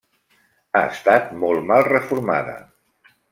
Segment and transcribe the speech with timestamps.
[0.79, 2.57] Ha estat molt mal reformada.